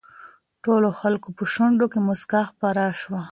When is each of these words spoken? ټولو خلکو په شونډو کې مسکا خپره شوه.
ټولو 0.63 0.89
خلکو 0.99 1.29
په 1.37 1.43
شونډو 1.53 1.85
کې 1.91 1.99
مسکا 2.07 2.41
خپره 2.51 2.83
شوه. 3.01 3.19